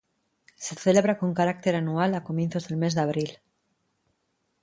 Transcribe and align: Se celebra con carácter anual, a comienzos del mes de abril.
Se 0.65 0.73
celebra 0.83 1.19
con 1.19 1.35
carácter 1.39 1.73
anual, 1.75 2.11
a 2.15 2.23
comienzos 2.29 2.65
del 2.67 2.79
mes 2.83 2.95
de 2.95 3.01
abril. 3.07 3.31